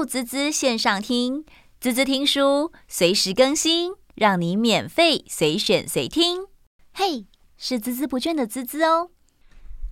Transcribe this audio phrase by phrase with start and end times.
[0.00, 1.44] 入滋滋线上听，
[1.78, 6.46] 滋滋听书随时更新，让你免费随选随听。
[6.94, 7.26] 嘿，
[7.58, 9.10] 是孜孜不倦的滋滋哦。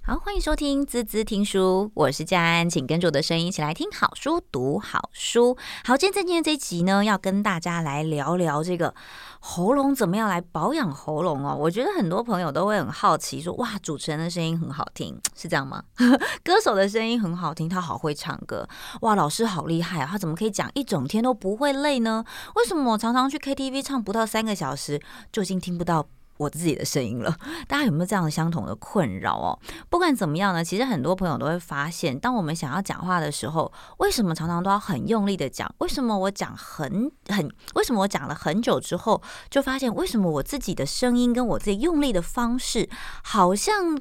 [0.08, 5.54] 好，欢迎收听滋滋听书，我是佳安，请跟着我的声音一起来听好书，读好书。
[5.84, 8.94] 好，今天在今天这一集呢，要跟大家来聊聊这个
[9.38, 11.54] 喉咙怎么样来保养喉咙哦。
[11.54, 15.82] 我觉得很多朋友都会很好奇说，哇，主持人的声音很好听，是这样吗？
[16.42, 18.66] 歌手的声音很好听，他好会唱歌，
[19.02, 22.24] 哇，老师好厉害啊，他怎么可以讲一整天都不会累呢？
[22.54, 24.98] 为什么我常常去 KTV 唱不到三个小时
[25.30, 27.36] 就已经听不到我自己的声音了，
[27.68, 29.58] 大家有没有这样相同的困扰哦？
[29.90, 35.70] 不管怎么样呢，其实很多朋友都会发现，当我们想要讲话的时候，为什么常常都要很用力的讲？
[35.78, 37.46] 为什么我讲很很？
[37.74, 39.20] 为什么我讲了很久之后，
[39.50, 42.88] 就发现为什么我自己的声音跟我自己用力的方式
[43.22, 43.98] 好像？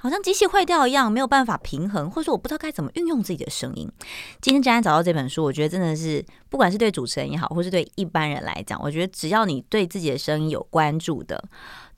[0.00, 3.86] 好像机器坏掉一样，没有办法平衡，或者说我不知道该怎么运用自己的声音。
[4.40, 11.44] 今天既然找到这本书，我觉得真的是，不管是对主持人也好，或是对一般人来讲，我觉得只要你对自己的声音有关注的。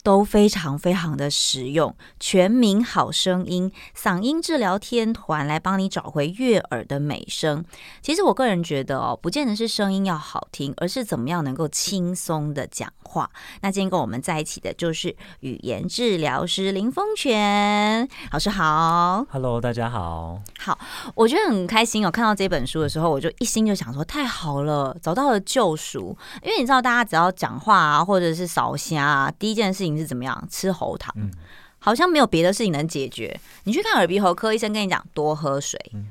[0.03, 7.63] 都非常非常的实用，全民好声音嗓音治疗天团来帮你找回悦耳的美声。
[8.01, 13.29] 其实我个人觉得哦，不见得是声音要好听，而是怎么样能够轻松的讲话。
[13.61, 20.41] 那今天跟我们在一起的就是语言治疗师林峰泉老师好，Hello，大家好。
[20.59, 20.77] 好，
[21.15, 26.17] 我觉得很开心哦，看到这本书的时候，我就一心就想说，太好了，找到了救赎。
[26.41, 29.92] 因为你知道，大家只要讲话啊，或者是扫虾啊，第一件事情。
[29.93, 31.13] 你是怎么样吃喉糖？
[31.17, 31.31] 嗯，
[31.79, 33.39] 好像没有别的事情能解决。
[33.65, 35.79] 你去看耳鼻喉科医生，跟你讲多喝水。
[35.93, 36.07] 嗯，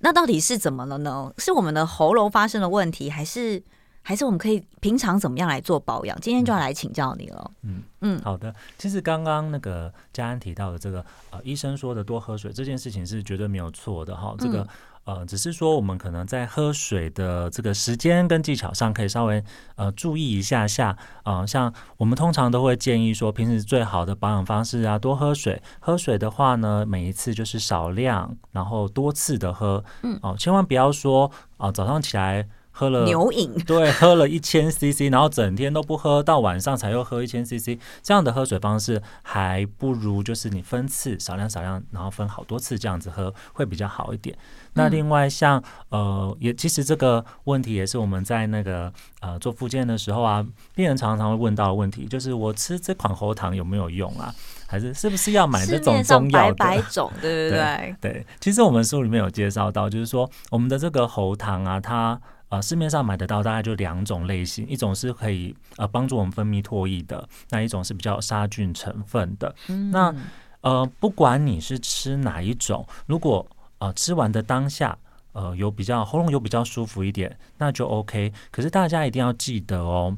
[0.00, 1.32] 那到底是怎么了呢？
[1.38, 3.62] 是我们的喉咙发生了问题，还是
[4.02, 6.16] 还是我们可以平常怎么样来做保养？
[6.20, 7.50] 今天就要来请教你了。
[7.62, 8.54] 嗯嗯，好的。
[8.78, 14.34] 其实刚刚那个佳安提到的这个呃，医生说的多喝水这件事情是绝对没有错的哈。
[14.38, 14.66] 这个。
[15.06, 19.42] 嗯呃，只是说我们可能在喝水的这个时间跟技巧上，可以稍微
[19.76, 20.96] 呃注意一下下。
[21.24, 25.62] 呃，像我们通常都会建议说，平时最好的保养方式啊，多喝水。
[25.80, 29.84] 喝水的话呢，每一次就是少量，然后多次的喝。
[30.02, 32.46] 嗯，哦，千万不要说啊，呃，早上起来。
[32.78, 44.36] 喝了牛饮， 对，喝了一千 CC，然后整天都不喝，到晚上才又喝一千 CC，这样的喝水方式还不如就是你分次少量少量，然后分好多次这样子喝会比较好一点。
[44.74, 54.30] 那另外像呃，也其实这个问题也是我们在那个呃做复健的时候啊，病人常常会问到的问题，就是我吃这款喉糖有没有用啊？
[54.68, 56.54] 还是是不是要买这种中药的？
[56.56, 58.26] 百百种，对对对对。
[58.38, 62.20] 其实我们书里面有介绍到，就是说我们的这个喉糖啊，它。
[62.48, 69.54] 呃，市面上买得到大概就两种类型，一种是可以呃帮助我们分泌唾液的，那一种是比较杀菌成分的。
[69.68, 70.14] 嗯、那
[70.60, 73.44] 呃，不管你是吃哪一种，如果
[73.78, 74.96] 呃吃完的当下
[75.32, 78.32] 呃有比较喉咙有比较舒服一点，那就 OK。
[78.50, 80.16] 可是大家一定要记得哦，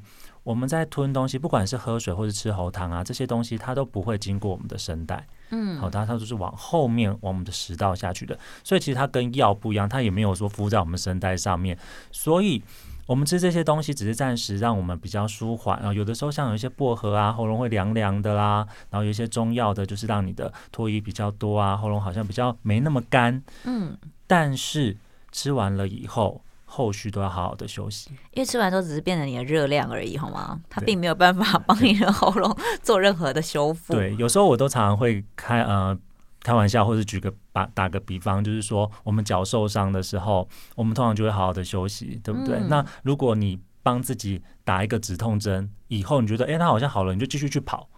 [0.49, 5.27] 我们在吞东西，不管是喝水或是吃喉糖啊，这些东西它都不会经过我们的声带。
[5.51, 11.77] 嗯，好，它它都是往后面往我们的食道下去的，所以其实它跟药不一样，它也没有说敷在我们声带上面，
[12.11, 12.63] 所以
[13.05, 15.93] 我们吃这些东西只是暂时让我们比较舒缓啊。
[15.93, 23.43] 有的时候像有一些薄荷啊，喉咙会凉凉的啦，然后有一些中药的，就是让你的唾液比较多啊，喉咙好像比较没那么干。
[23.65, 23.95] 嗯，
[24.27, 24.97] 但是
[25.31, 26.41] 吃完了以后。
[26.71, 30.61] 后续都要好好的休息，因为吃完之后只是变成你的热量而已，好吗？
[30.69, 33.95] 它并没有办法帮你的喉咙做任何的修复。
[33.95, 35.99] 对，有时候我都常常会开呃
[36.43, 40.47] 开玩笑，或是举个把打个比方，就是说我们脚受伤的时候，
[40.77, 42.59] 我们通常就会好好的休息，对不对？
[42.59, 47.89] 嗯、那如果你帮自己打一个止痛针，以后你觉得哎，它好像好了，你就继续去跑。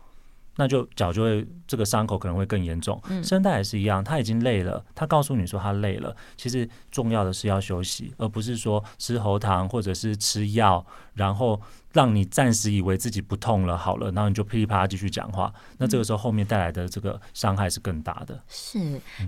[0.61, 10.85] 那就脚就会这个伤口可能会更严重，声带也是一样，他已经累了，他告诉你说他累了，其实重要的是要休息，而不是说吃喉糖或者是吃药，
[11.15, 11.59] 然后。
[11.93, 18.41] 让你暂时以为自己不痛了，好了，然后你就噼里啪啦继续讲话，那这个时候后面带来的这个伤害是更大的。
[18.47, 18.79] 是，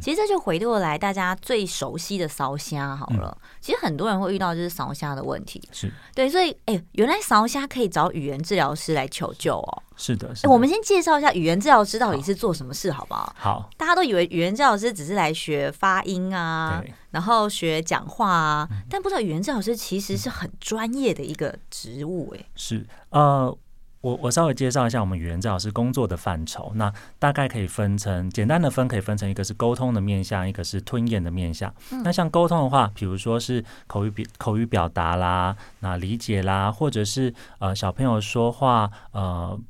[0.00, 3.36] 其实这就回过来大家最熟悉的烧虾好了。
[3.42, 9.82] 嗯、其实很多人会遇到就是烧虾的问题，是对，所以哎、欸，原来烧虾可以找语言治疗师来求救哦。
[9.96, 10.48] 是的，是的。
[10.48, 13.34] 欸、我们先介绍一下语言治疗师到底是做什么事，好不好？
[13.38, 16.82] 好，大家都以为语言治疗师只是来学发音啊。
[17.10, 22.42] 然后学讲话啊，但不知道语言治疗师其实是很专业的一个职务哎。
[22.56, 23.54] 是呃，
[24.00, 26.72] 我我稍微介绍一下我们语言治疗师工作的范畴。
[26.76, 31.72] 那大概可以分成简单的分，可以分成一个是沟通的面向，一个是吞咽的面向。
[32.02, 39.60] 那像沟通的话，比如说是口语表口语表达啦，那理解啦，或者是呃小朋友说话呃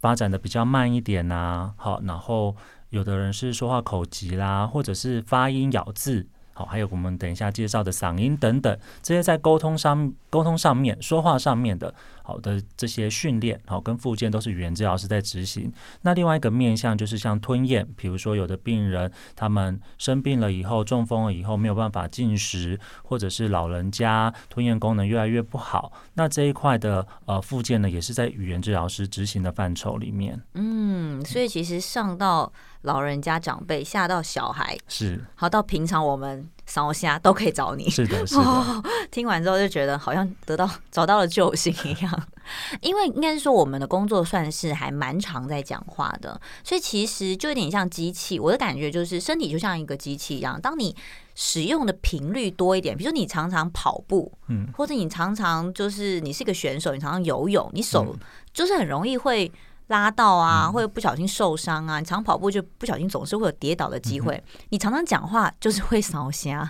[0.00, 2.54] 发展的比较慢一点呐，好，然后
[2.90, 6.26] 有的人是说话口疾啦，或者是发音咬字。
[6.54, 11.94] 好，还有我们等一下介绍的嗓音等等，这些在沟通上、沟通上面、说话上面的。
[12.28, 15.72] 好的，这些训练好跟复健都是语言治疗师在执行。
[16.02, 30.38] 那另外一个面向就是像吞咽，比如说有的病人他们生病了以后，中风了以后没有办法进食，或者是老人家吞咽功能越来越不好，那这一块的呃复健呢，也是在语言治疗师执行的范畴里面。
[30.52, 32.52] 嗯，所以其实上到
[32.82, 36.46] 老人家长辈，下到小孩，是好到平常我们。
[36.68, 38.42] 烧虾都可以找你，是的，是的。
[38.42, 42.28] 哦， 听完之后就觉得好像得到找到了救星一样，
[42.82, 48.38] 因为应该是说我们的工作算是还蛮常在讲话的，所以其实就有点像机器。
[48.38, 50.94] 我的感觉就是身体就像一个机器一样，当你
[51.34, 58.14] 使用的频率多一点，比如说你常常跑步，嗯，或者你常常就是你是一个选手，你常常游泳，你手
[58.52, 59.50] 就是很容易会。
[59.88, 61.98] 拉到啊，或者不小心受伤啊！
[61.98, 64.42] 你常跑步就不小心总是会有跌倒的机会。
[64.70, 66.68] 你常常讲话就是会烧声。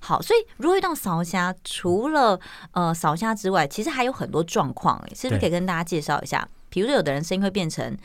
[0.00, 2.38] 好，所以如果遇到扫瞎，除了
[2.72, 6.46] 呃扫瞎之外，其实还有很多状况，是不是可以跟大家介绍一下？
[6.68, 7.96] 比如说，有的人声音会变成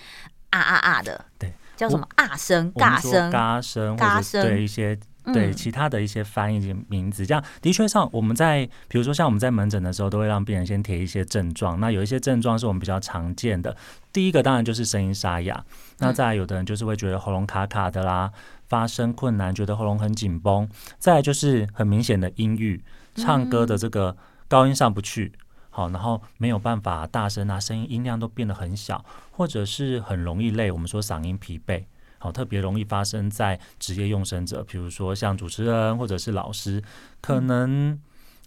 [0.51, 4.97] 啊啊啊的，对，叫什么啊声、嘎声、嘎声、嘎声，对一些。
[5.25, 11.79] 对其他的一些翻译名字，这样的确上我们在，比如说像我们在门诊的时候，都会让病人先贴一些症状。
[11.79, 13.75] 那有一些症状是我们比较常见的，
[14.11, 15.63] 第一个当然就是声音沙哑。
[15.99, 18.31] 那再来有的人就是会觉得喉咙卡卡的啦，
[18.67, 20.67] 发声困难，觉得喉咙很紧绷。
[20.97, 22.83] 再来就是很明显的音域，
[23.15, 25.31] 唱歌的这个高音上不去，
[25.69, 30.71] 好，然后没有办法大声啊，声音音量都变得很小，或者是很容易累。
[30.71, 31.83] 我们说嗓音疲惫。
[32.21, 36.79] 好，特别容易发生在职业用声者，比如说像主持人或者是老师，
[37.19, 37.99] 可能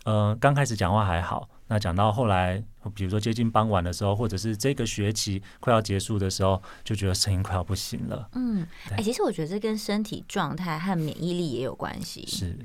[0.05, 2.63] 呃刚开始讲话还好，那讲到后来，
[2.95, 8.29] 比如说接近傍晚的时候，或者是这个学期快要结束的时候，就觉得声音快要不行了。
[8.35, 12.25] 嗯，哎、欸，其实我觉得这跟身体状态和免疫力也有关系。
[12.27, 12.57] 是，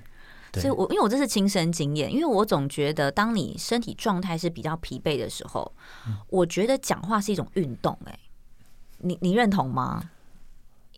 [0.53, 5.73] 所以我因为我这是亲身经验，因为我总觉得当你身体状态是比较疲惫的时候，
[6.07, 8.11] 嗯、我觉得讲话是一种运动、欸。
[8.11, 8.19] 哎，
[8.99, 10.11] 你你认同吗？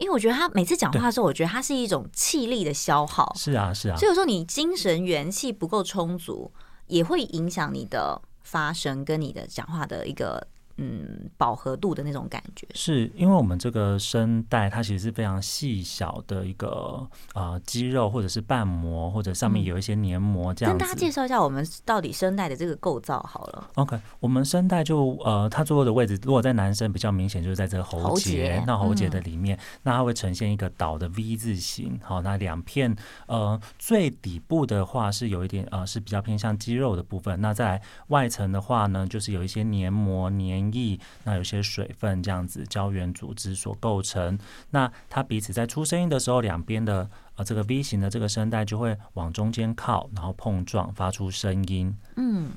[0.01, 3.31] 因为我觉得他每次讲话的时候，我觉得他是一种气力的消耗。
[3.37, 3.95] 是啊，是啊。
[3.95, 6.51] 所以有时候你精神元气不够充足，
[6.87, 10.47] 也会影响你的发声跟你的讲话的一个。
[10.83, 20.79] 嗯，饱和度的那种感觉，是因为我们这个声带它其实是非常细小的一个呃肌肉，或者是瓣膜，或者上面有一些黏膜这样子。
[20.79, 23.69] 跟大家介绍一下我们到底声带的这个构造好了。
[23.75, 31.99] OK，我们声带就呃它坐落的位置，如果在男生比较明显，就是在这个喉结，那喉结的里面，那它会呈现一个倒的 V 字形。
[32.01, 32.95] 好，那两片
[33.27, 40.70] 呃最底部的话是有一点呃是比较偏向肌肉的部分，那在外层的话呢，就是有一些黏膜黏。
[40.73, 44.37] 液，那有些水分这样子胶原组织所构成，
[44.71, 51.95] 那它彼此在出声音的时候，两边的呃这个 V 型的这个声带就会往中间靠，然后碰撞发出声音。
[52.15, 52.51] 嗯，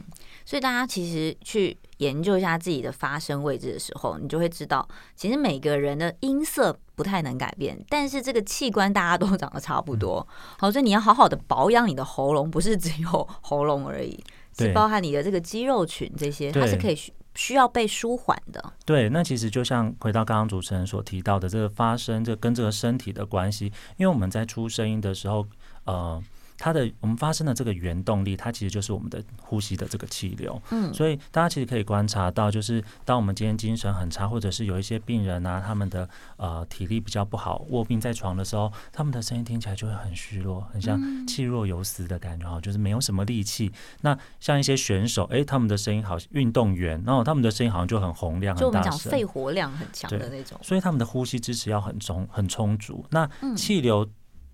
[0.45, 10.27] 所以大家其实去研究一下自己的发声位置的时候，你就会知道，其实每个人的音色不太能改变，但是这个器官大家都长得差不多。
[10.59, 14.23] 好，所以你要好好的保养你的喉咙，不是只有喉咙而已，
[14.59, 16.99] 是包含你的这个肌肉群这些，它是可以。
[17.35, 18.73] 需要被舒缓的。
[18.85, 23.67] 对，那其实就像回到刚刚主持人所提到的，这个发声，这跟这个身体的关系，
[23.97, 25.47] 因为我们在出声音的时候，
[25.85, 26.23] 呃。
[26.57, 30.61] 它的我们发生的这个原动力，它其实就是我们的呼吸的这个气流。
[30.71, 43.73] 嗯，所以大家其实可以观察到，就是当我们今天精神很差，或者是有一些病人啊，他们的呃体力比较不好，卧病在床的时候，他们的声音听起来就会很虚弱，很像气若游丝的感觉，哈，就是没有什么力气。
[44.03, 50.59] 那像一些选手，哎，他们的声音好，运动员，然后他们的声音好像就很洪亮，很大声，就我们讲肺活量很强的那种。
[50.63, 53.05] 所以他们的呼吸支持要很充很充足。
[53.11, 54.09] 那气流。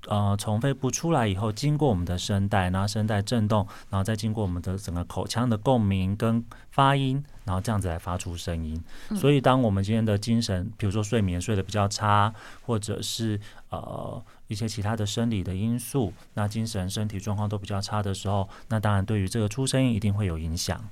[0.07, 8.83] 呃，从肺部出来以后，经过我们的声带，然后声带震动，然后再经过我们的整个口腔的共鸣跟发音，然后这样子来发出声音。
[9.15, 13.39] 所以，当我们今天的精神，比如说睡眠睡得比较差，或者是
[13.69, 20.83] 呃一些其他的生理的因素，那精神身体状况都比较差的时候，那当然对于这个出声音一定会有影响。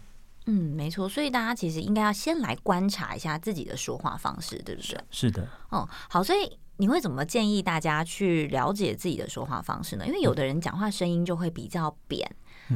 [0.45, 1.09] 嗯，没错。
[1.09, 5.00] 所以大家其实应该要先来观察一下自己的说话方式，对不对？
[5.11, 5.49] 是的。
[5.71, 6.59] 哦，好，所以。
[6.79, 10.07] 你会怎么建议大家去了解自己的说话方式呢？
[10.07, 12.25] 因为有的人讲话声音就会比较扁，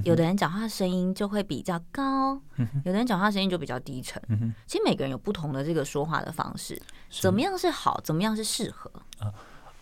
[0.04, 2.34] 有的人讲话声音就会比较高，
[2.84, 4.20] 有的人讲话声音就比较低沉。
[4.66, 6.80] 其实每个人有不同的这个说话的方式，
[7.10, 8.90] 怎么样是好，怎么样是适合？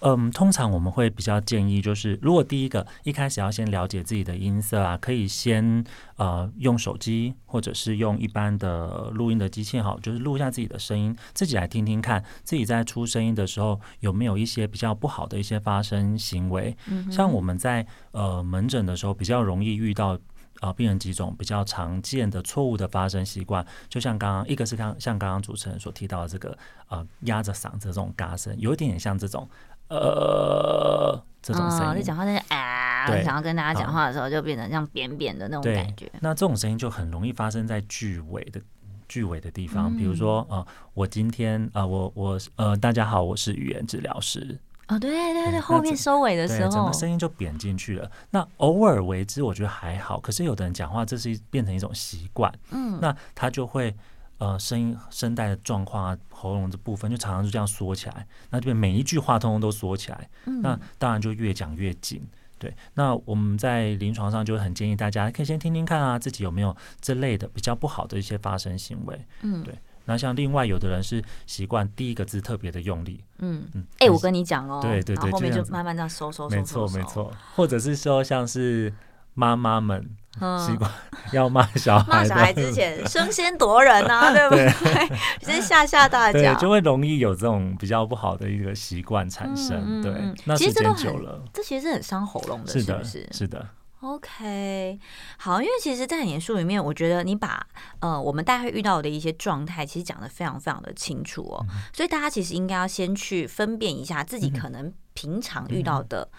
[0.00, 5.85] 嗯，通常我们会比较建议，就是如果第一个一开始要先了解自己的音色啊，可以先
[6.16, 16.75] 呃用手机或者是用一般的录音的机器好，就是录一下自己的声音，自己来听听看，自己在出声音的时候有没有一些比较不好的一些发声行为。
[16.87, 20.14] 嗯，像我们在呃门诊的时候比较容易遇到
[20.61, 26.57] 啊、呃、病人几种比较常见的错误的发声习惯，就像刚刚一个是刚像刚刚主持人所提到的这个
[26.88, 29.47] 呃压着嗓子这种嘎声，有一点点像这种。
[29.90, 36.11] 呃，这种声音，你讲话那些啊，想要跟大家讲话的时候，就变成像扁扁的那种感觉。
[36.20, 38.61] 那这种声音就很容易发生在句尾的
[39.09, 44.56] 句尾的地方，比如说呃，我今天啊、呃，我我呃，大家好，我是语言治疗师。
[44.87, 48.09] 哦，对对对，后面收尾的时候，整个声音就扁进去了。
[48.30, 50.20] 那偶尔为之，我觉得还好。
[50.20, 53.92] 可是有的人讲话，这是变成一种习惯，嗯，那他就会。
[54.40, 62.26] 呃，声音声带的状况啊，喉咙的部分就常常就这样缩起来，那这边每一句话通通都缩起来，嗯、那当然就越讲越紧。
[62.59, 69.26] 对，那我们在临床上就会很建议大家可以先听听看啊，自己有没有这类的比较不好的一些发声行为。
[69.42, 69.75] 嗯，对。
[70.06, 73.23] 那像另外有的人是习惯第一个字特别的用力。
[73.38, 73.85] 嗯嗯。
[73.99, 76.56] 哎、欸，我跟你讲哦，对对对，后面就慢慢这样收收收。
[76.56, 78.92] 没错没错，或者是说像是
[79.40, 80.16] 妈妈们。
[80.64, 80.90] 习惯
[81.32, 84.70] 要骂小孩，骂小孩之前生先夺人啊， 对不对？
[85.42, 90.00] 先吓吓大家，就会容易有这种比较不好的一个习惯产生。
[90.00, 90.12] 对，
[90.44, 93.28] 那时间久了，这其实是很伤喉咙的，是不是？
[93.32, 93.68] 是的。
[94.00, 94.99] OK，
[95.37, 97.66] 好，因为其实，在你的书里面，我觉得你把
[97.99, 101.66] 呃我们大概会遇到的一些状态，其实讲的非常非常的清楚哦。
[101.92, 106.30] 所以大家其实应该要先去分辨一下自己可能平常遇到的。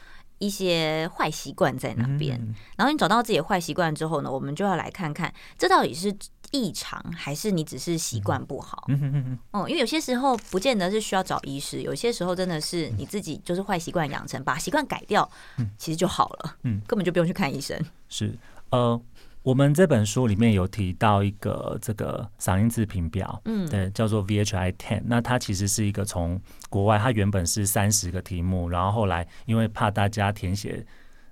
[0.42, 2.38] 一些坏习惯在那边？
[2.76, 6.14] 然后你找到自己的坏习惯之后呢，我们就要来看看这到底是
[6.50, 8.86] 异常还是你只是习惯不好。
[8.88, 9.38] 嗯，
[9.70, 15.30] 因为有些时候不见得是需要找医师，有些时候真的是你自己就是坏习惯养成，把习惯改掉，
[15.78, 16.56] 其实就好了。
[16.64, 17.80] 嗯，根本就不用去看医生。
[18.10, 18.36] 是，
[18.72, 19.00] 呃。
[19.44, 25.02] 我们这本书里面有提到一个这个嗓音自评表，嗯，对，叫做 VHI Ten。
[25.06, 30.86] 那它其实是一个从国外，它原本是三十个题目，然后后来因为怕大家填写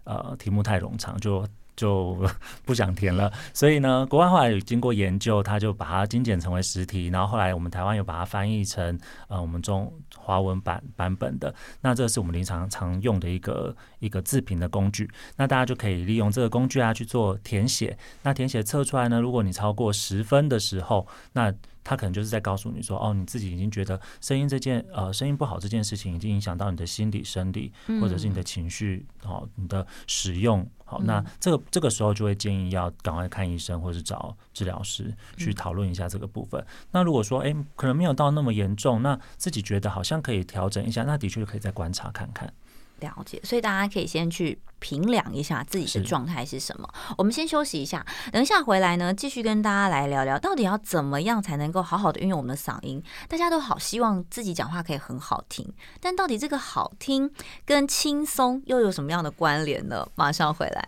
[0.06, 1.48] 呃题目太冗长，就。
[1.80, 2.18] 就
[2.66, 27.72] 不想填了， 所以呢，国外后来有经过研究，他就把它精简成为十题，然后后来我们台湾有把它翻译成呃我们中华文版版本的，那这是我们临床常用的一个一个自评的工具，那大家就可以利用这个工具啊去做填写，那填写测出来呢，如果你超过十分的时候，那他可能就是在告诉你说，哦，你自己已经觉得声音这件呃声音不好这件事情已经影响到你的心理生理，
[28.02, 36.66] 或者是你的情绪，好、哦，你的使用，好，那这个这个时候就会建议要赶快看医生，或者是找治疗师去讨论一下这个部分。
[36.90, 42.52] 那如果说，哎，可能没有到那么严重，那自己觉得好像可以调整一下，那的确可以再观察看看。
[43.00, 46.88] 了解，所以大家可以先去评量一下自己的状态是什么。
[47.18, 53.02] 我们先休息一下，等一下回来呢，继续跟大家来聊聊，到底要怎么样才能够好好的运用我们的嗓音。
[53.28, 55.68] 大家都好希望自己讲话可以很好听，
[56.00, 57.32] 但到底这个好听
[57.66, 60.08] 跟轻松又有什么样的关联呢？
[60.16, 60.88] 马上回来。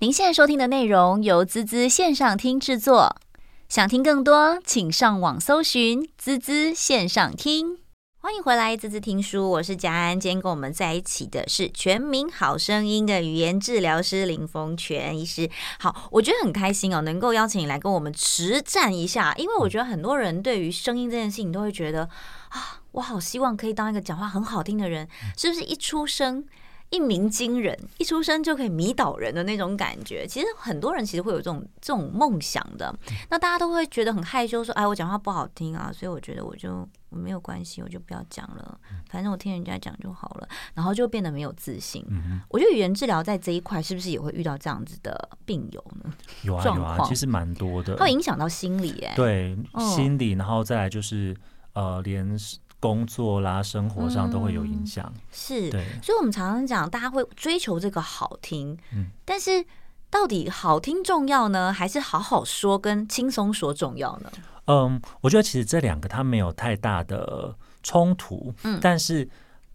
[0.00, 3.16] 您现在收听的内容由滋滋线上听制作，
[3.68, 7.87] 想听更多，请上网搜寻滋滋线上听。
[8.28, 10.20] 欢迎回来，滋滋听书，我是佳安。
[10.20, 15.48] 今天跟我们在一起的是全民好声音的语言治疗师林峰泉医师。
[15.80, 19.32] 好，我觉得很开心哦，能够邀请你来跟我们实战一下。
[19.38, 22.02] 因为我觉得很多人对于声音这件事情都会觉得
[22.50, 26.44] 啊，我好希望可以当一个讲话很好听的人，是不是一出生？
[26.90, 32.94] 一鸣惊人，一出生就可以迷倒人的那种感觉，其实很多人其实会有这种这种梦想的。
[33.28, 38.80] 那大家都会觉得很害羞，说：“哎，我讲话不好听啊。”所以我觉得我就我没有关系，我就不要讲了，
[39.10, 40.48] 反正我听人家讲就好了。
[40.72, 42.02] 然后就变得没有自信。
[42.08, 46.10] 嗯我觉得语言治疗在这一块是不是也会遇到这样子的病友呢？
[46.42, 47.96] 有啊，有啊，其实蛮多的。
[47.96, 49.54] 它会影响到心理，哎，对，
[49.94, 51.36] 心理，然后再来就是
[51.74, 52.34] 呃，连。
[52.80, 59.64] 工作啦，生活上都会有影响，嗯，是，对，所以，我们常常讲，大家会追求这个好听，嗯，但是
[60.10, 64.30] 到底好听重要呢，还是好好说跟轻松说重要呢？
[64.66, 69.28] 嗯，我觉得其实这两个它没有太大的冲突，嗯，但是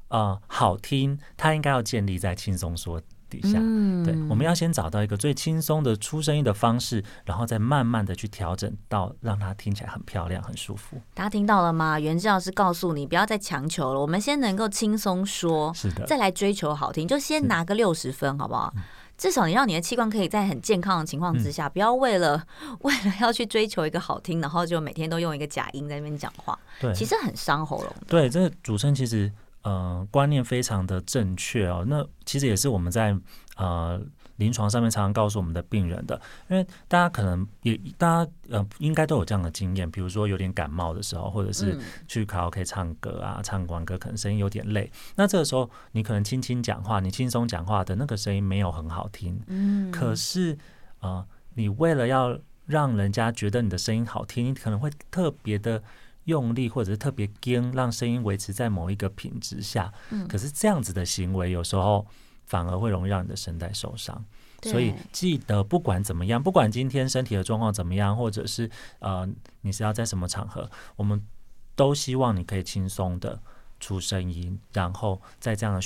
[0.08, 3.02] 呃，好听它应该要建立在轻松说。
[3.34, 11.02] 底下，嗯对，我们要先找到一个最轻松的出声音的方式，然后再慢慢的去调整到让它听起来很漂亮、很舒服。
[11.16, 12.00] 大家听到了吗？
[12.00, 18.72] 袁志老师告诉你，不要再强求了，我们先能够轻松说，是的，再来追求好听，就先拿个六十分，好不好？
[19.18, 22.44] 至少你让你的器官可以在很健康的情况之下，不要为了
[22.82, 27.94] 为了要去追求一个好听，然后就每天都用一个假音在那边讲话，对，其实很伤喉咙。
[28.08, 29.32] 对，这个主声其实。
[29.64, 31.84] 呃观念非常的正确哦。
[31.88, 33.18] 那其实也是我们在
[33.58, 34.02] 呃。
[34.38, 50.58] 临床上面常常告诉我们的病人的，因为大家可能也大家呃应该都有这样的经验，比如说有点感冒的时候，或者是去卡拉 OK 唱歌啊，唱完歌可能声音有点累，那这个时候你可能轻轻讲话，你轻松讲话的那个声音没有很好听，嗯，可是
[51.02, 55.82] 呃你为了要让人家觉得你的声音好听，你可能会特别的
[56.26, 62.06] 用力，或者是特别硬，让声音维持在某一个品质下，嗯，可是这样子的行为有时候。
[62.46, 64.22] 反而会容易让你的声带受伤，
[64.64, 69.28] 所以记得不管怎么样，不管今天身体的状况怎么样，或者是呃
[69.62, 71.26] 你是要在什么场合，我们
[71.74, 73.42] 都希望你可以轻松的
[73.80, 75.82] 出声音，然后在这样的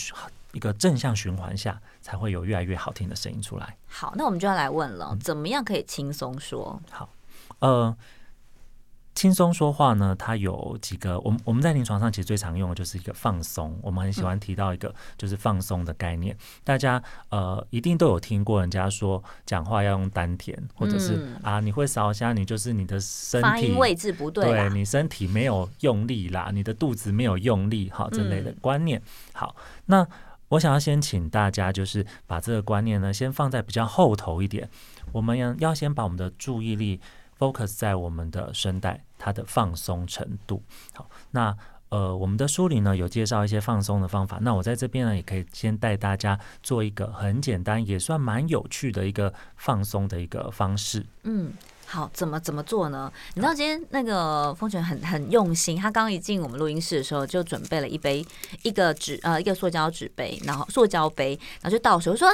[0.51, 3.77] 一个正向循环下，才会有越来越好听的声音出来。
[3.87, 6.81] 好，那我们就要来问了，怎么样可以轻松说？
[6.85, 7.09] 嗯、好，
[7.59, 7.97] 呃。
[9.17, 13.75] 轻松说话呢，它有几个，我们我们在临床上其实最常用的就是一个放松。
[13.81, 16.37] 我们很喜欢提到一个就是放松的概念。
[16.63, 29.01] 大家呃一定都有听过人家说讲话要用丹田，或者是、嗯、啊你会烧香，你就是你的身体位置不对，对你身体没有用力啦，你的肚子没有用力，好这类的观念。
[29.33, 29.55] 好，
[29.87, 30.07] 那
[30.49, 34.69] 我想要先请大家就是把这个观念呢先放在比较后头一点，
[35.11, 37.01] 我们要要先把我们的注意力。
[37.39, 40.61] focus 在我们的声带，它的放松程度。
[40.93, 41.55] 好，那
[41.89, 44.39] 呃，我们的书里呢有介绍一些放松的方法。
[44.41, 51.05] 那我在这边呢，也可以先带大家做一个很简单，也算蛮有趣的一个放松的一个方式。
[51.23, 51.53] 嗯。
[51.89, 53.09] 好，怎么怎么做呢？
[53.35, 58.25] 你知道今天那个风泉很很用心，他刚一进我们录音室的时候就准备了一杯
[58.63, 62.11] 一个纸呃一个塑胶纸杯，然后塑胶杯，然后就倒水。
[62.11, 62.33] 我说啊，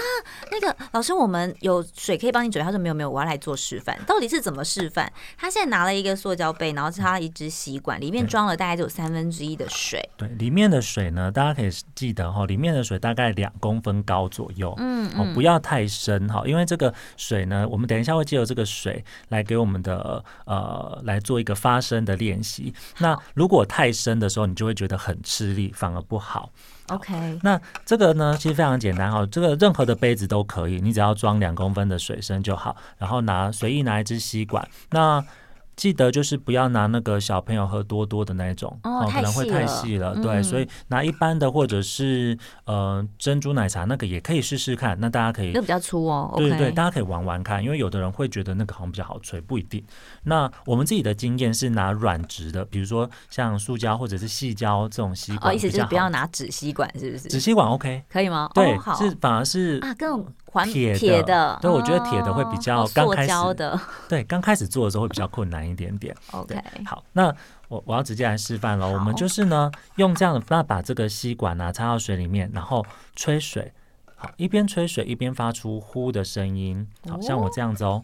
[0.52, 2.66] 那个老师，我们有水可以帮你准备。
[2.66, 3.96] 他说没有没有，我要来做示范。
[4.08, 5.08] 到底是怎么示范？
[5.38, 10.02] 他现在拿了一个塑胶杯，然后插了一支吸管，里面装了大概只有三分之一的水。
[10.18, 14.74] 对，里面的水呢，大家可以记得哈，里面的水大概两公分高左右。
[14.78, 19.43] 嗯，哦，不要太深哈，因为这个水呢，我们等一下会借由这个水来。
[19.44, 22.74] 给我们的呃来做一个发声的练习。
[22.98, 26.50] 那如果太深的时候，你就会觉得很吃力，反而不好。
[26.88, 34.68] OK，那这个呢，其实非常简单哈，这个任何的杯子都可以，你只要装两公分的水深就好，然后拿随意拿一支吸管。
[34.92, 35.24] 那
[35.76, 40.16] 记得就是不要拿那个小朋友喝多多的那种，哦，可能会太细了。
[40.16, 44.98] 对，所以拿一般的或者是呃珍珠奶茶那个也可以试试看。
[45.00, 46.34] 那大家可以，那比较粗哦。
[46.38, 49.84] 对对对，大家可以玩玩看，因为有的人会觉得那个好像比较好吹，不一定。
[50.24, 55.52] 那我们自己的经验是拿软质的，比如说像塑胶或者是细胶这种吸管。
[55.52, 57.28] 哦，意思就是不要拿纸吸管，是不是？
[57.30, 58.50] 纸吸管 OK 可以吗？
[58.54, 60.26] 对，是反而是啊，更。
[60.66, 63.34] 铁铁的，对，我觉得铁的会比较刚开始，
[64.08, 66.16] 对，刚开始做的时候会比较困难一点点。
[66.32, 67.34] OK，好，那
[67.68, 68.88] 我我要直接来示范了。
[68.88, 72.86] 我们就是呢，用这样的，那把这个吸管啊插到水里面，然后
[73.16, 73.74] 吹水，
[74.16, 78.04] 好，一边吹水一边发出呼的声音，好像我这样子哦。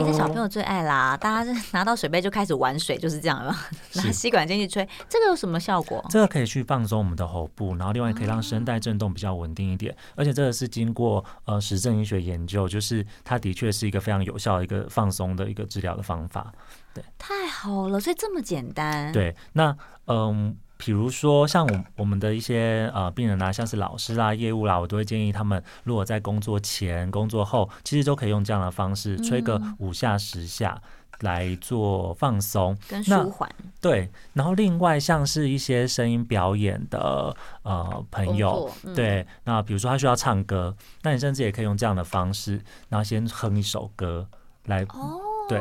[0.00, 3.56] 一些小朋友最爱啦，大家是拿到水杯就开始玩水，就是这样了。
[3.94, 6.04] 拿吸管进去吹，这个有什么效果？
[6.10, 9.90] 这个可以去放松我们的喉部，然后另外可以让声带震动比较稳定一点。
[9.92, 16.52] 嗯、而且这个是经过呃实证医学研究，就是它的确是一个非常有效的一个放松的一个治疗的方法。
[16.92, 19.10] 对，太好了，所以这么简单。
[19.12, 19.74] 对，那
[20.06, 20.56] 嗯。
[20.76, 30.80] 比如说，像我我们的一些呃病人啊，像是老师啦、业务啦，我都会建议他们，如果在工作前、工作后，其实都可以用这样的方式，吹个五下、十下
[31.20, 32.76] 来做放松。
[32.88, 33.48] 跟舒缓。
[33.80, 44.26] 对，然后另外像是一些声音表演的呃朋友，嗯、对，那比如说他需要唱歌，那你甚至也可以用这样的方式，然后先哼一首歌
[44.66, 45.60] 来，哦、对。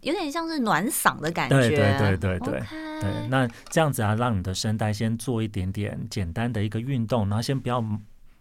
[0.00, 2.62] 有点像是暖嗓的感觉，对对对对对
[3.00, 3.28] 对。
[3.28, 7.84] 那这样子啊，让你的声带先做一点点简单的一个运动，然后先不要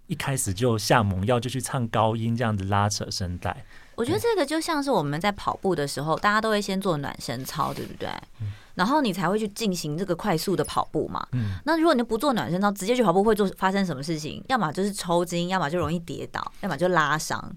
[0.07, 3.55] 一开始就下猛药，就去唱高音，这样子拉扯声带。
[3.95, 8.09] 我觉得这个就像是我们在跑步的时候，大家都会先做暖身操，对不对？
[8.41, 11.27] 嗯、然后你才会去进行这个快速的跑步嘛。
[11.33, 11.57] 嗯。
[11.65, 14.43] 那如果你不做暖身操，直接去跑步，会做发生什么事情？
[14.47, 17.53] 要么就是抽筋，要么就容易跌倒，要么就拉伤。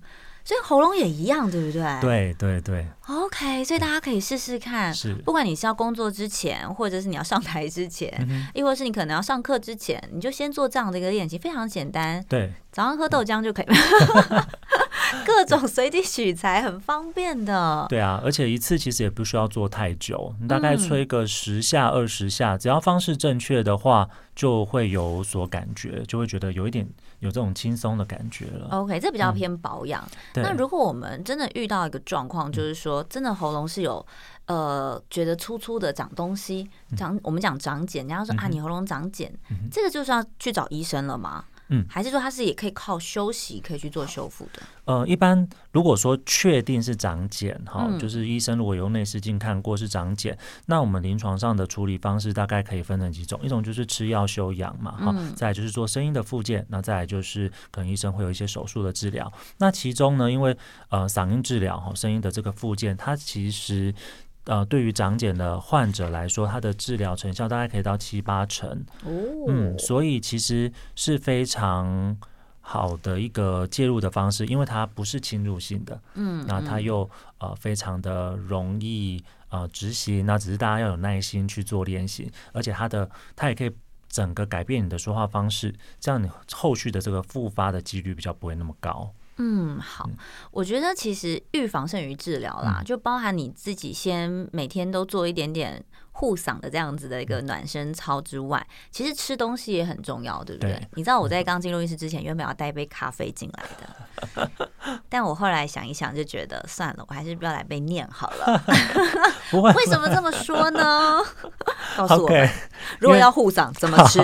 [0.47, 1.99] 所以喉咙也一样，对不对？
[2.01, 2.87] 对对对。
[3.09, 8.09] OK，所以大家可以试试看，是不管你是要工作之前，或者是你要上台之前，
[8.55, 12.25] 亦、嗯、或是你可能要上课之前，你就先做这样的一个练习，非常简单。
[12.29, 14.49] 对，早上喝豆浆就可以了，
[15.27, 17.85] 各种随机取材，很方便的。
[17.89, 26.87] 对啊，而且一次其实也不需要做太久，你大概吹个十下、二十下，嗯、只要方式正确的话，就会有所感觉，就会觉得有一点
[27.21, 28.69] 有这种轻松的感觉了。
[28.71, 30.07] OK，这比较偏保养。
[30.35, 34.05] 嗯、那如果我们真的遇到一个状况，就是说真的喉咙是有
[34.47, 41.45] 呃觉得粗粗的长东西，长我们讲长茧，人家说啊你喉咙长茧，嗯、这个就是要去找医生了吗？
[41.69, 44.63] 嗯，还是说它是也可以靠休息可以去做修复的？
[44.85, 59.33] 呃，一般如果说确定是长茧哈，就是医生如果用内视镜看过是长茧，那我们临床上的处理方式大概可以分成几种，一种就是吃药休养嘛，哈，再来就是做声音的复健，那再来就是可能医生会有一些手术的治疗。
[59.59, 60.57] 那其中呢，因为
[60.89, 63.93] 呃嗓音治疗哈，声音的这个复健，它其实。
[64.47, 68.69] 呃，对于长茧的患者来说，它的治疗成效大概可以到七八成。
[69.05, 69.11] 哦，
[69.49, 72.17] 嗯，所以其实是非常
[72.61, 76.01] 好的一个介入的方式，因为它不是侵入性的。
[76.15, 83.71] 嗯，那它又呃非常的容易呃执行，那只是大家要有耐心去做练习，而且它的它也可以
[84.09, 89.13] 整个改变你的说话方式，这样你后续的这个复发的几率比较不会那么高。
[89.39, 90.09] 嗯，好，
[90.51, 100.73] 我觉得其实预防胜于治疗啦，嗯、就包含你自己先每天都做一点点护嗓的这样子的一个暖身操之外，其实吃东西也很重要，对不对？
[100.73, 104.51] 对，你知道我在刚进录音室之前，原本要带一杯咖啡进来的，
[105.11, 108.65] 但我后来想一想，就觉得算了，我还是不要来被念好了。
[109.53, 111.21] 为什么这么说呢？
[111.95, 112.49] 告诉我们，
[113.01, 114.21] 如果要护嗓怎么吃？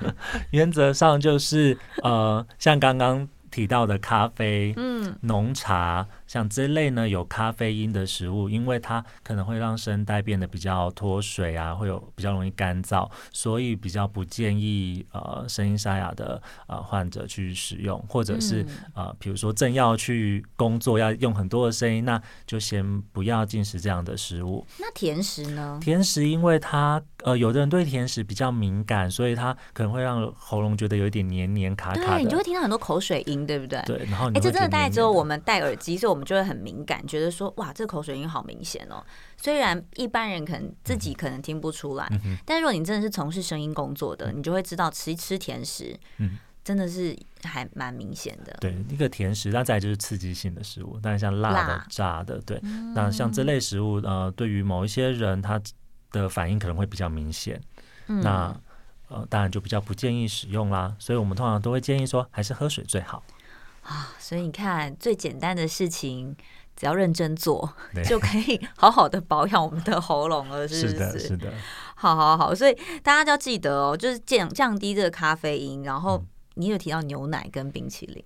[0.52, 3.26] 原则上就是呃，像刚刚。
[3.50, 6.06] 提到的咖啡、嗯，浓茶。
[6.30, 18.64] 像这类呢，有咖啡因的食物，因为它可能会让声带变得比较脱水啊，会有比较容易干燥，所以比较不建议呃声音沙哑的呃患者去使用，或者是
[18.94, 24.64] 呃比如说正要去工作要用很多的声音，那就先不要进食这样的食物。
[24.78, 25.80] 那甜食呢？
[25.82, 33.82] 甜食因为它呃有的人对甜食比较敏感，所以它可能会让喉咙觉得有一点黏黏卡卡的，对，你就会听到很多口水音，对不对？
[33.84, 36.19] 对，然后哎、欸，这真的戴之后我们戴耳机，所以我们。
[36.24, 39.04] 就会很敏感，觉得说哇，这个口水音好明显哦。
[39.36, 48.56] 虽然一般人可能自己可能听不出来，嗯、但如果你真的是从事声音工作的，嗯、你就会知道吃吃甜食，嗯，真的是还蛮明显的。
[48.60, 55.60] 对，一个甜食，那再就是刺激性的食物，但是像辣的、辣炸的，对，嗯、那像这类食物，呃，对于某一些人，他
[56.12, 57.60] 的反应可能会比较明显。
[58.08, 58.54] 嗯、那
[59.08, 60.94] 呃，当然就比较不建议使用啦。
[60.98, 63.22] 所以我们通常都会建议说，还是喝水最好。
[63.90, 66.36] 啊，所以你看，最简单的事情，
[66.76, 67.74] 只要认真做，
[68.04, 70.92] 就可以好好的保养我们的喉咙了，是不是？
[70.92, 71.52] 是的，是的。
[71.96, 72.72] 好好好，所以
[73.02, 76.24] 大家就要记得哦，就是降降低这个咖啡因，然后
[76.54, 78.24] 你有提到牛奶跟冰淇淋。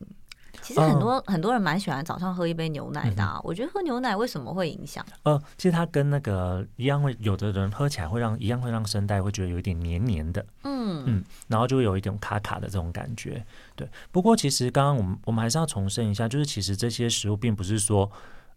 [0.64, 5.04] 其实很多、呃、很多人蛮喜欢早上喝一杯牛奶的、啊，嗯、我觉得喝牛奶为什么会影响？
[5.22, 13.44] 呃，其实它跟那个一样会，有的人喝起来会让一样会让声带会觉得有一点黏黏的，嗯嗯，然后就会有一点卡卡的这种感觉。
[13.76, 18.10] 对，不过其实刚刚我们我们还是要重申一下，就是其实这些食物并不是说，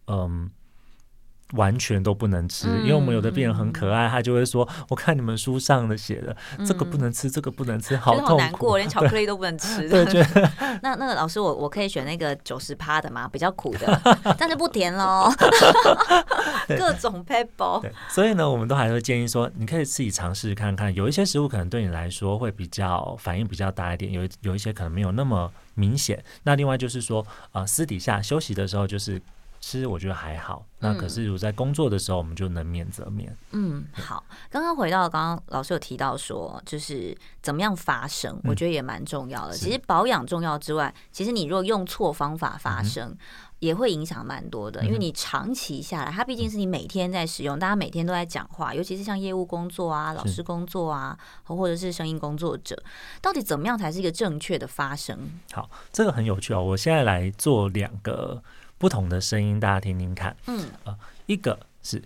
[0.06, 0.50] 嗯。
[1.54, 10.04] 完全都不能吃，因为我们有的病人很可爱，他就会说：“我看你们书上的写的，这个不能吃，这个不能吃，好痛苦，难过，连 巧克力都不能吃。”对，
[10.82, 13.26] 那那个老师，我我可以选那个九十趴的吗？
[13.32, 14.02] 比较苦的，
[14.36, 15.32] 但是不甜喽。
[16.68, 17.80] 各种 pebble。
[17.80, 26.22] 对，所以呢，我们都还会建议说，你可以自己尝试看看，有一些食物可能对你来说会比较反应比较大一点，有有一些可能没有那么明显。
[26.42, 29.18] 那另外就是说，呃，私底下休息的时候就是。
[29.60, 33.36] 吃我觉得还好，那可是如果在工作的时候，我们就能免则免。
[33.50, 34.24] 嗯，好。
[34.48, 39.52] 刚刚回到刚刚老师有提到说，就是怎么样发声，我觉得也蛮重要的。
[39.52, 43.16] 其实保养重要之外，其实你如果用错方法发声，
[43.58, 44.84] 也会影响蛮多的。
[44.84, 52.80] 因为你长期下来，它毕竟是你每天在使用，大家每天都在讲话，尤其是像业务工作啊、老师工作啊，或者是声音工作者，
[53.20, 55.18] 到底怎么样才是一个正确的发声？
[55.52, 56.62] 好，这个很有趣哦。
[56.62, 58.42] 我现在来做两个。
[58.78, 60.34] 不同的声音，大家听听看。
[60.46, 62.02] 嗯，呃，一个是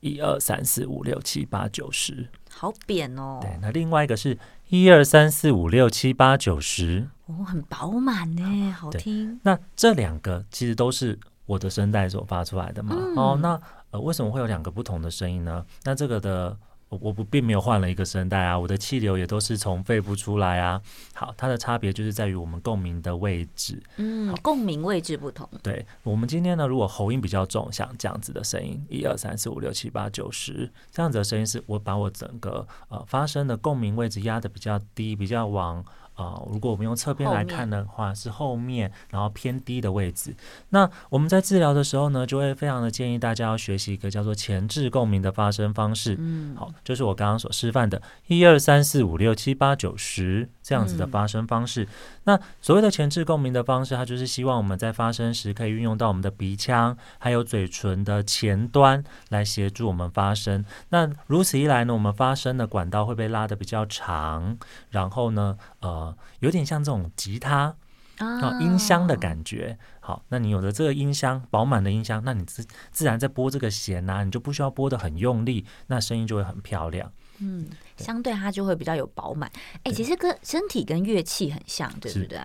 [0.00, 3.40] 一二三四五六七八九十，好扁哦。
[3.42, 9.40] 对，那另外一个是一二三四五六七八九十，哦，很饱满呢，好听。
[9.42, 12.94] 那这两个其实都是我的声带所发出来的嘛。
[12.96, 15.64] 嗯、哦，那呃，为什么会有两个不同的声音呢？
[15.84, 16.56] 那这个的。
[17.00, 20.80] 我不并没有换了一个声带啊，我的气流也都是从肺部出来啊。
[21.14, 23.82] 好，它的差别就是在于我们共鸣的位置。
[23.96, 25.48] 嗯，共鸣位置不同。
[25.62, 40.34] 对，我们今天呢，如果喉音比较重，像这样子的声音，一二三四五六七八九十，这样子的声音是我把我整个呃发声的共鸣位置压的比较低，比较往呃，如果我们用侧边来看的话，是后面，然后偏低的位置。
[40.68, 46.14] 那我们在治疗的时候呢，就会非常的建议大家要学习一个叫做前置共鸣的发声方式。
[46.18, 51.84] 嗯，好，就是我刚刚所示范的，一二三四五六七八九十这样子的发声方式。
[51.84, 51.88] 嗯、
[52.24, 60.62] 那所谓的前置共鸣的方式，它就是希望我们在发声时可以运用到我们的鼻腔还有嘴唇的前端来协助我们发声。
[60.90, 64.58] 那如此一来呢，我们发声的管道会被拉得比较长，
[64.90, 66.01] 然后呢，呃。
[66.40, 67.74] 有点像这种吉他
[68.18, 69.78] 啊，音箱的感觉。
[70.00, 77.10] 好，那你有了这个音箱，饱满的音箱，那你自自然在拨这个弦啊，你就不需要拨的很用力，那声音就会很漂亮。
[77.38, 79.50] 嗯，相对它就会比较有饱满。
[79.78, 82.38] 哎、欸，其实跟身体跟乐器很像，对不对？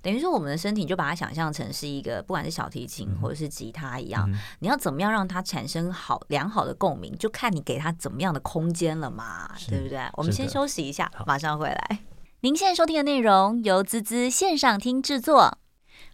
[0.00, 10.00] 等于说我们的身体就把它想象成是一个，不管是小提琴或者是吉他一样，嗯、你要怎么样让它产生好良好的共鸣，就看你给它怎么样的空间了嘛，对不对？
[10.14, 11.98] 我们先休息一下，马上回来。
[12.42, 15.58] 您现在收听的内容由滋滋线上听制作。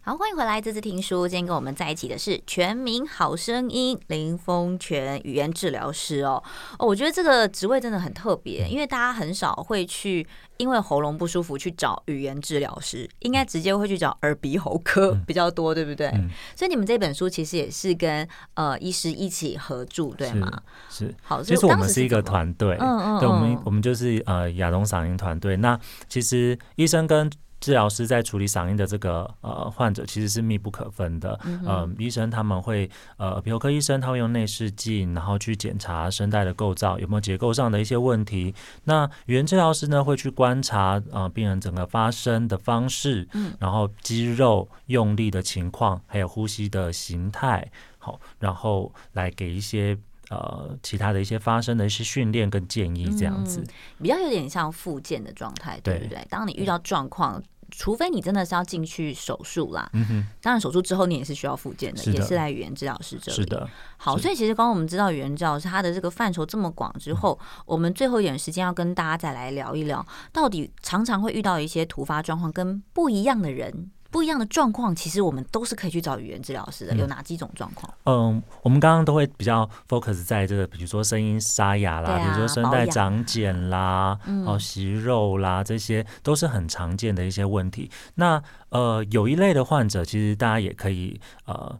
[0.07, 1.27] 好，欢迎回来，这次听书。
[1.27, 6.43] 今天跟我们在一起的是全民好声音林峰全语言治疗师哦。
[6.77, 16.09] 哦，我觉得这个职位真的很特别，因为大家很少会去因为喉咙不舒服去找语言治疗师，应该直接会去找耳鼻喉科比较多，嗯、对不对？
[16.09, 20.61] 嗯、所以你们这本书其实也是跟呃医师一起合著，对吗？
[20.87, 21.07] 是。
[21.07, 25.57] 是好，其实我们是一个团队，嗯嗯，对，我们我们就是呃亚东嗓音团队。
[25.57, 27.27] 那其实医生跟
[27.65, 31.39] 治疗师在处理嗓音的这个呃患者其实是密不可分的。
[31.45, 38.53] 嗯，呃，医生他们会呃耳鼻喉科医生他会用内视镜，然后去检查声带的构造有没有结构上的一些问题。
[38.83, 49.97] 那语言治疗师呢会去观察呃病人整个发声的方式，嗯，然后肌肉用力的情况，还有呼吸的形态，好，然后来给一些
[50.29, 53.67] 呃其他的一些发声的一些训练跟建议，这样子，嗯，
[54.03, 56.09] 比较有点像复健的状态，对不对？
[56.09, 57.41] 对，当你遇到状况。
[57.71, 63.35] 除非你真的是要进去手术啦，嗯哼，当然手术之后你也是需要复健的，是的，也是来语言治疗师这里。
[63.35, 73.91] 是的，好，所以其实刚刚我们知道语言治疗师他的这个范畴这么广之后，嗯、我们最后一点时间要跟大家再来聊一聊，到底常常会遇到一些突发状况跟不一样的人。
[74.15, 76.95] 不一样的状况，其实我们都是可以去找语言治疗师的。
[76.95, 77.93] 有哪几种状况？
[78.05, 87.91] 嗯，我们刚刚都会比较 focus 在这个，比如说声音沙哑啦，啊、比如说声带长茧啦，哦息肉啦，这些都是很常见的一些问题。
[88.13, 91.77] 那呃，有一类的患者，其实大家也可以呃。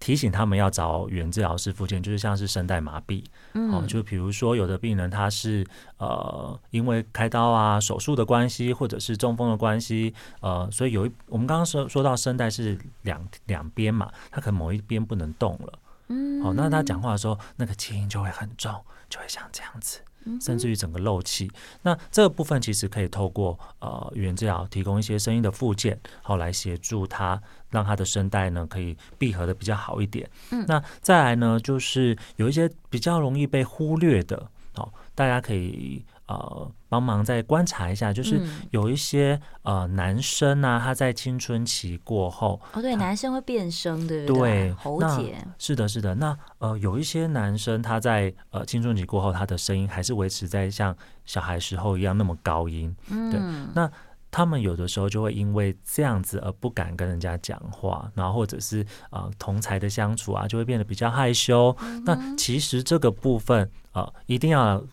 [0.00, 5.66] 提醒他们要找语言治疗师附近，就是像是声带麻痹，嗯、哦，就比如说有的病人他是
[5.98, 18.72] 呃因为开刀啊、手术的关系，或者是中风的关系，呃，所以有一我们刚刚说说到声带是两两边嘛，他可能某一边不能动了，嗯，好、哦，那他讲话的时候那个气音就会很重，
[19.08, 20.00] 就会像这样子。
[20.40, 21.50] 甚至于整个漏气，
[21.82, 30.28] 那这个部分其实可以透过呃语言治疗提供一些声音的附件，好来协助他，让他的声带呢可以闭合的比较好一点。
[30.50, 36.04] 嗯，那再来呢，就是有一些比较容易被忽略的，好，大家可以。
[36.28, 38.38] 呃，帮忙再观察一下，就是
[38.70, 44.38] 有一些、嗯、呃男生呢、啊，他在青春期过后，哦，对，男生会变声，对不对？
[44.38, 46.14] 对，喉结，是的，是的。
[46.14, 52.94] 那呃，有一些男生他在呃青春期过后，他的声音还是维持在像小孩时候一样那么高音。
[53.08, 53.40] 嗯，对。
[53.74, 53.90] 那
[54.30, 61.74] 他们有的时候就会因为这样子而不敢跟人家讲话，然后或者是呃同才的相处啊，就会变得比较害羞。
[61.80, 64.84] 嗯、那其实这个部分呃，一定要。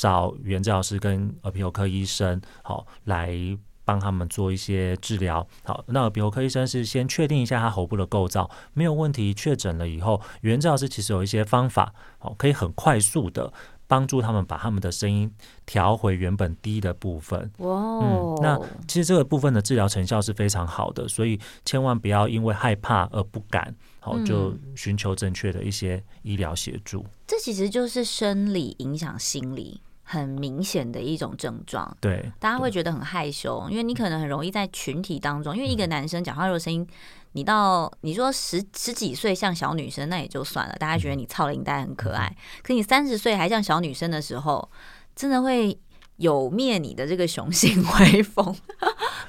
[0.00, 3.36] 找语言治疗师跟耳鼻喉科医生，好来
[3.84, 5.46] 帮他们做一些治疗。
[5.62, 13.52] 好，那耳鼻喉科医生是先确定一下他喉部的构造没有问题，确诊了以后，语言治疗师其实有一些方法，好可以很快速的
[13.86, 15.30] 帮助他们把他们的声音
[15.66, 17.50] 调回原本低的部分。
[17.58, 18.58] 嗯，那
[18.88, 27.00] 其实这个部分的治疗成效是非常好的，所以千万不要因为害怕而不敢，好就寻求正确的一些医疗协助。
[27.00, 29.82] 嗯、这其实就是生理影响心理。
[30.10, 36.84] 很明显的一种症状，对，大家会觉得很害羞，因为你可能很容易在群体当中，因为一个男生讲话如果声音，
[37.32, 44.68] 你到你说十十几岁像小女生那也就算了，大家觉得你操领带很可爱，可你三十岁还像小女生的时候，
[45.14, 45.78] 真的会。
[46.20, 48.54] 有灭你的这个雄性 威风，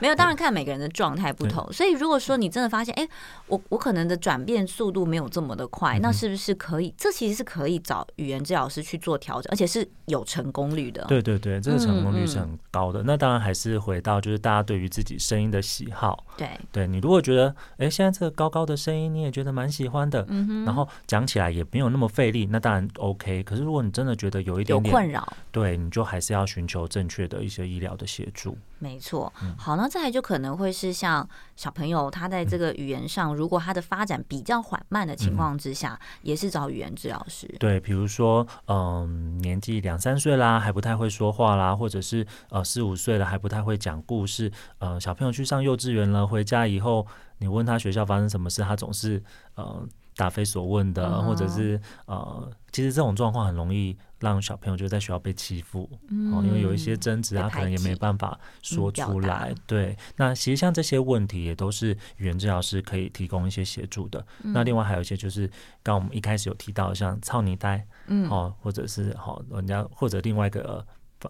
[0.01, 1.71] 没有，当然看每个人的状态不同。
[1.71, 3.07] 所以如果说你真的发现，哎，
[3.47, 6.93] 我我可能的转变速度没有这么的快，那是不是可以？
[6.97, 11.05] 这其实是可以找语言治疗师去做调整，而且是有成功率的。
[11.05, 13.01] 对对对，这个成功率是很高的。
[13.03, 16.25] 那当然还是回到就是大家对于自己声音的喜好。
[16.35, 20.25] 对，对你如果觉得，哎，现在这个高高的声音你也觉得蛮喜欢的，
[20.65, 23.43] 然后讲起来也没有那么费力，那当然 OK。
[23.43, 26.81] 可是如果你真的觉得有一点点有困扰，对，你就还是要寻求。
[26.91, 28.57] 正确的一些医疗的协助。
[28.81, 37.47] 没错，好，那再来就可能会是像小朋友，他在这个语言上，如果他的发展比较缓慢的情况之下，也是找语言治疗师。
[37.59, 47.05] 对，比如说，嗯，年纪两三岁啦，还不太会说话啦，或者是呃四五岁了还不太会讲故事，呃，小朋友去上幼稚园了，回家以后，
[47.37, 49.87] 你问他学校发生什么事，他总是呃。
[50.17, 59.47] 答非所问的，或者是呃，其实这种状况很容易让小朋友就在学校被欺负，嗯、哦，因为有一些争执，他可能也没办法说出来。
[59.49, 64.25] 嗯、对，那其实像这些问题也都是语言治疗师可以提供一些协助的。
[64.43, 65.49] 嗯、那另外还有一些就是，
[65.83, 70.85] 刚我们一开始有提到，像操泥呆，嗯，哦，或者是好、哦、人家或者另外一个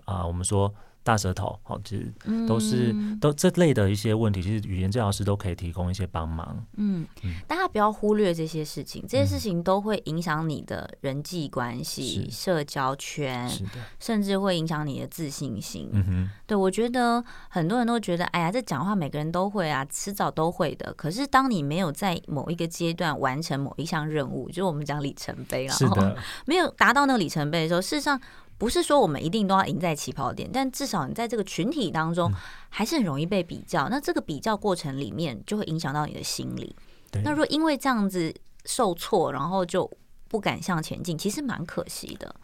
[0.06, 0.71] 啊、呃，我们说。
[1.04, 2.14] 大舌头，好，其实
[2.48, 6.64] 都是、嗯、都这类的一些问题，其实语言治疗师都可以提供一些帮忙。
[6.78, 15.90] 嗯，嗯，大家不要忽略这些事情，这些事情都会影响你的人际关系、嗯、社交圈，是的，甚至会影响你的自信心。
[15.92, 20.94] 嗯哼，对，我觉得很多人都觉得，哎呀，这讲话每个人都会啊，迟早都会的。
[20.94, 28.22] 可是当你没有在某一个阶段完成某一项任务，就是我们讲里程碑了，是的，没有达到那个里程碑的时候，事实上。
[28.62, 32.32] 不是说我们一定都要赢在起跑点，但至少你在这个群体当中
[32.69, 33.89] 还是很容易被比较。
[33.89, 36.76] 那这个比较过程里面就会影响到你的心理。
[37.24, 38.32] 那如果因为这样子
[38.65, 39.89] 受挫，然后就
[40.28, 42.36] 不敢向前进，其实蛮可惜的。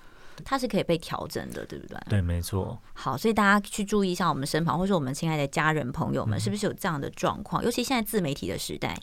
[0.43, 1.99] 它是可以被调整的，对不对？
[2.09, 2.75] 对，没错。
[2.93, 7.63] 好，所以大家去注意一下我们身旁，或者我们亲爱的家人朋友们，是不是有这样的状况？
[7.63, 8.97] 尤其现在自媒体的时代。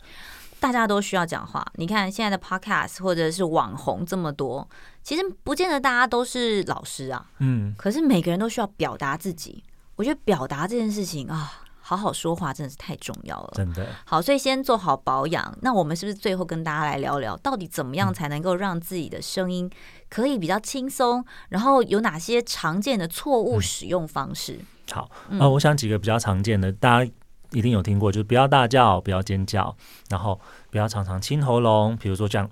[0.57, 1.63] 大家都需要讲话。
[1.75, 4.67] 你看现在的 podcast 或者是网红这么多，
[5.05, 7.27] 其实不见得大家都是老师啊。
[7.37, 9.63] 嗯，可是每个人都需要表达自己。
[9.95, 13.51] 我觉得表达这件事情啊，好好说话真的是太重要了。
[13.53, 13.87] 真的。
[14.03, 15.57] 好，所以先做好保养。
[15.61, 19.69] 那我们是不是最后跟大家来聊聊，到底怎么样才能够让自己的声音
[20.09, 21.23] 可以比较轻松？
[21.49, 24.53] 然后有哪些常见的错误使用方式？
[24.53, 27.11] 嗯、好，呃，我想几个比较常见的，大家。
[27.51, 29.73] 一定有听过，就是不要大叫，不要尖叫，
[30.09, 30.37] 然后
[30.71, 32.49] 不要常常清喉咙，比如说这样，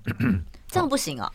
[0.74, 1.30] 这样不行哦，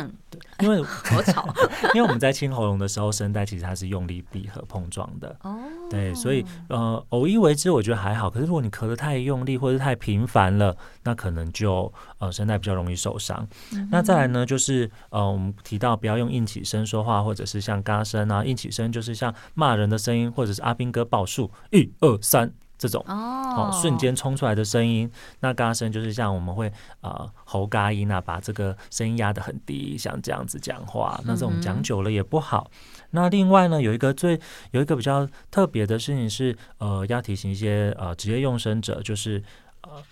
[0.60, 1.48] 因为好吵，
[1.94, 5.58] 因为我们在清喉咙的时候，声带其实它是用力闭合碰撞的，哦，
[5.90, 8.28] 对，所以呃，偶一为之，我觉得还好。
[8.28, 13.48] 可是如果你咳得太用力或者太频繁了，那可能就呃声带比较容易受伤。
[13.72, 22.52] 嗯、那再来呢，就是呃，我们提到不要用硬起声说话，或者是像嘎声啊，硬起声就是像骂人的声音，或者是阿兵哥报数一二三。
[22.82, 32.70] 这种哦，瞬间冲出来的声音，那嘎声就是像我们会呃喉嘎音啊，把这个声音压得很低，像这样子讲话，那这种讲久了也不好。
[33.10, 34.40] 那另外呢，有一个最
[34.72, 39.40] 有一个比较特别的事情是，呃，要提醒一些呃职业用声者，就是
[39.82, 40.02] 呃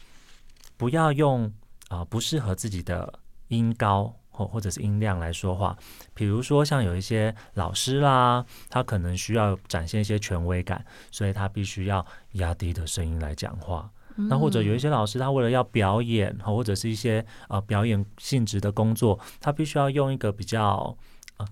[0.76, 1.46] 不要用
[1.88, 3.12] 啊、呃、不适合自己的
[3.48, 4.14] 音高。
[4.40, 5.76] 或或者是音量来说话，
[6.14, 13.90] 比如说像有一些老师啦，他可能需要展现一些权威感，所以他必须要压低的声音来讲话。
[14.16, 20.96] 嗯、那或者有一些老师，他为了要表演，或者是一些呃表演性质的工作，他必须要用一个比较。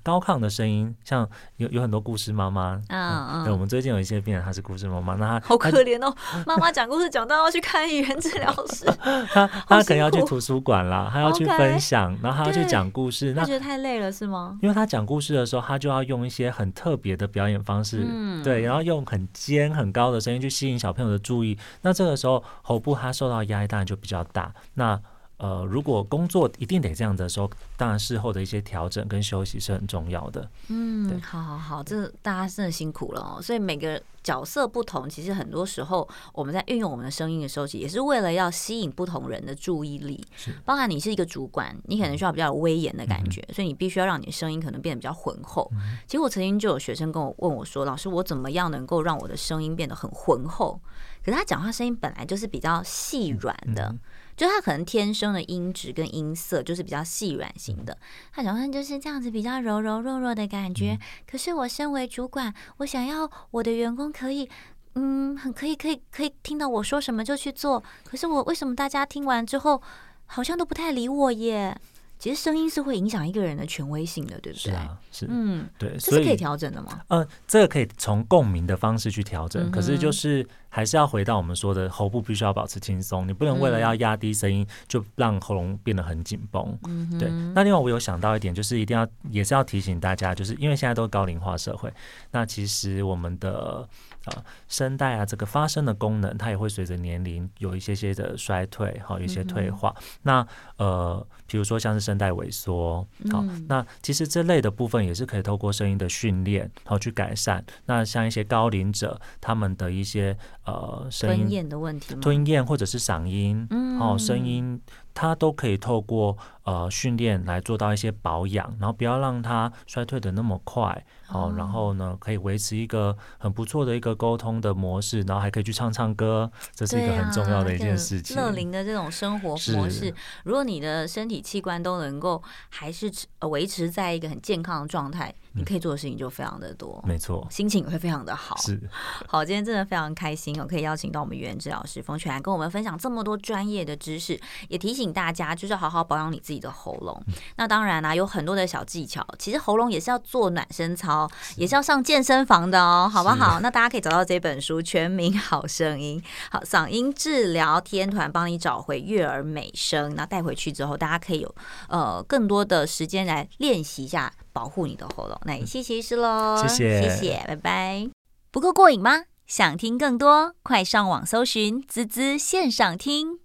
[0.02, 6.14] 高亢的声音，像有有很多故事妈妈，嗯嗯，嗯对，我们最近有一些病人，她是故事妈妈，那她好可怜哦，
[6.46, 8.84] 妈妈讲故事讲到要去看语言治疗师，
[9.32, 14.58] 她她可能要去图书馆啦，她要去分享.然后她要去讲故事，她觉得太累了是吗？
[14.62, 25.00] 因为她讲故事的时候，她就要用一些很特别的表演方式，嗯，对，然后用很尖很高的声音去吸引小朋友的注意，那这个时候喉部它受到压力当然就比较大，那。
[25.38, 30.50] 呃，如果工作一定得这样的时候，当然事后的一些调整跟休息是很重要的。
[30.68, 33.40] 嗯，好好好，这大家真的辛苦了哦。
[33.40, 40.20] 所以每个角色不同，其实很多时候我们在运用我们的声音的时候，也是为了要吸引不同人的注意力。
[40.36, 45.70] 是，包含你是一个主管，你可能需要比较有威严的感觉，嗯、所以你必须要让你的声音可能变得比较浑厚。
[45.72, 50.80] 嗯、其实我曾经就有学生跟我问我说：“老师，我怎么样能够让我的声音变得很浑厚？”
[51.24, 53.84] 可是他讲话声音本来就是比较细软的。
[53.88, 54.00] 嗯
[54.38, 57.98] 嗯就他可能天生的音质跟音色就是比较细软型的，
[58.32, 60.96] 他讲话就是这样子比较柔柔弱弱的感觉。
[61.28, 64.48] 可是我身为主管，我想要我的员工可以，
[64.94, 67.82] 嗯，很可以可以可以听到我说什么就去做。
[68.04, 69.82] 可是我为什么大家听完之后
[70.26, 71.76] 好像都不太理我耶？
[72.18, 74.62] 其实声音是会影响一个人的权威性的，对不对？
[74.62, 77.00] 是啊，是，嗯，对，这是可以调整的吗？
[77.08, 86.76] 呃，这个可以从共鸣的方式去调整，嗯、可是就是还是要回到我们说的喉部必须要保持轻松，你不能为了要压低声音就让喉咙变得很紧绷。
[86.88, 87.30] 嗯，对。
[87.54, 91.92] 那另外我有想到一点，就是一定要也是要提醒大家，就是因为现在都是高龄化社会，
[92.32, 93.88] 那其实我们的
[94.28, 99.94] 呃声带啊这个发声的功能，它也会随着年龄有一些些的衰退，好，有一些退化。
[99.98, 107.64] 嗯、那呃，比如说像是声带萎缩，好，那其实这类的部分也是可以透过声音的训练，然后去改善。
[107.86, 112.14] 那像一些高龄者，他们的一些呃，声音吞咽的问题？
[112.16, 114.80] 吞咽或者是嗓音，嗯，哦，声音。
[115.20, 128.36] 它都可以透过呃训练来做到一些保养，然后不要让它衰退的那么快，好、哦，然后呢可以维持一个很不错的一个沟通的模式，然后还可以去唱唱歌，这是一个很重要的一件事情。
[128.36, 130.14] 乐龄的这种生活模式，
[130.44, 133.10] 如果你的身体器官都能够还是
[133.40, 138.56] 呃维持在一个很健康的状态，你可以做的事情就非常的多，没错，心情也会非常的好。
[138.58, 138.80] 是，
[139.26, 145.08] 好，今天真的非常开心哦，可以邀请到我们语言治疗师冯全来跟我们分享这么多专业的知识，也提醒。
[145.18, 147.20] 大家就是好好保养你自己的喉咙。
[147.56, 149.26] 那当然啦、啊，有很多的小技巧。
[149.36, 153.58] 其实喉咙也是要做暖身操，也是要上健身房的哦，好不好？
[153.60, 160.14] 那大家可以找到这本书《全民好声音》，好嗓音治疗天团帮你找回悦耳美声。
[160.14, 161.54] 那带回去之后，大家可以有
[161.88, 165.38] 呃更多的时间来练习一下保护你的喉咙。
[165.44, 168.08] 那也谢谢医师喽，谢谢，谢谢，拜拜。
[168.50, 169.24] 不够过瘾吗？
[169.46, 173.40] 想听更多，快上网搜寻“滋滋线上听”。